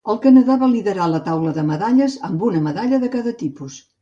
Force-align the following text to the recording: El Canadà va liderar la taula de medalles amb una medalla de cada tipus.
El 0.11 0.15
Canadà 0.21 0.53
va 0.63 0.69
liderar 0.71 1.09
la 1.11 1.19
taula 1.27 1.53
de 1.59 1.67
medalles 1.67 2.17
amb 2.31 2.47
una 2.49 2.63
medalla 2.71 3.03
de 3.05 3.13
cada 3.19 3.37
tipus. 3.45 3.79